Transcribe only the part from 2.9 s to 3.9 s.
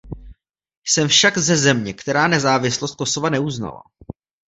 Kosova neuznala.